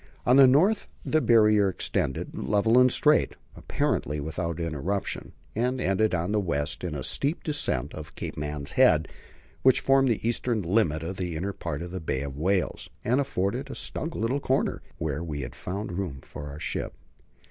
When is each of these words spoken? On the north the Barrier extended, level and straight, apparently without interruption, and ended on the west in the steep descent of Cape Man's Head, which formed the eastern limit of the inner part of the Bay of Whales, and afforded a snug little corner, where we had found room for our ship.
On 0.25 0.35
the 0.37 0.47
north 0.47 0.89
the 1.05 1.21
Barrier 1.21 1.69
extended, 1.69 2.31
level 2.35 2.79
and 2.79 2.91
straight, 2.91 3.35
apparently 3.55 4.19
without 4.19 4.59
interruption, 4.59 5.33
and 5.55 5.79
ended 5.79 6.15
on 6.15 6.31
the 6.31 6.39
west 6.39 6.83
in 6.83 6.93
the 6.93 7.03
steep 7.03 7.43
descent 7.43 7.93
of 7.93 8.15
Cape 8.15 8.35
Man's 8.35 8.71
Head, 8.71 9.07
which 9.61 9.79
formed 9.79 10.09
the 10.09 10.27
eastern 10.27 10.63
limit 10.63 11.03
of 11.03 11.17
the 11.17 11.35
inner 11.35 11.53
part 11.53 11.83
of 11.83 11.91
the 11.91 12.01
Bay 12.01 12.21
of 12.23 12.35
Whales, 12.35 12.89
and 13.05 13.21
afforded 13.21 13.69
a 13.69 13.75
snug 13.75 14.15
little 14.15 14.39
corner, 14.39 14.81
where 14.97 15.23
we 15.23 15.41
had 15.41 15.53
found 15.53 15.91
room 15.91 16.19
for 16.23 16.47
our 16.47 16.59
ship. 16.59 16.95